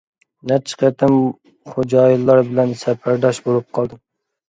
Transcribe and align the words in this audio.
نەچچە 0.51 0.79
قېتىم 0.83 1.19
خوجايىنلار 1.75 2.43
بىلەن 2.51 2.77
سەپەرداش 2.83 3.45
بولۇپ 3.49 3.73
قالدىم. 3.81 4.07